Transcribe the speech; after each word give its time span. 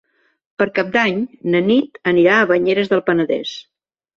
Per 0.61 0.65
Cap 0.77 0.89
d'Any 0.95 1.19
na 1.55 1.61
Nit 1.67 2.01
anirà 2.13 2.39
a 2.41 2.51
Banyeres 2.53 2.93
del 2.95 3.07
Penedès. 3.11 3.57